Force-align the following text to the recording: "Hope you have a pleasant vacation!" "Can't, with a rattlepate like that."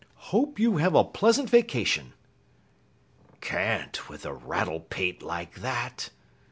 "Hope 0.31 0.57
you 0.57 0.77
have 0.77 0.95
a 0.95 1.03
pleasant 1.03 1.47
vacation!" 1.47 2.13
"Can't, 3.39 4.09
with 4.09 4.25
a 4.25 4.33
rattlepate 4.33 5.21
like 5.21 5.53
that." 5.61 6.09